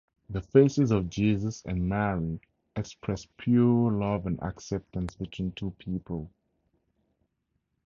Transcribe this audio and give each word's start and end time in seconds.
The 0.31 0.41
faces 0.41 0.89
of 0.89 1.11
Jesus 1.11 1.61
and 1.63 1.87
Mary 1.87 2.39
express 2.75 3.27
pure 3.37 3.91
love 3.91 4.25
and 4.25 4.41
acceptance 4.41 5.13
between 5.13 5.51
two 5.51 5.75
people. 5.77 6.31